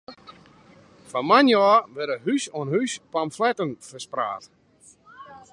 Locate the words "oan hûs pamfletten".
2.57-3.69